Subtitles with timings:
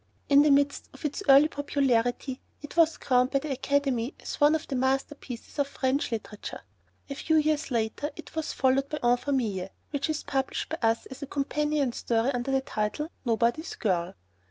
[0.29, 4.55] In the midst of its early popularity, it was crowned by the Academy as one
[4.55, 6.61] of the masterpieces of French literature.
[7.07, 11.05] A few years later, it was followed by "En Famille," which is published by us
[11.05, 14.15] as a companion story under the title "Nobody's Girl."